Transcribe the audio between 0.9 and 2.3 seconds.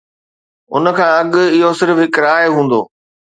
کان اڳ، اهو صرف هڪ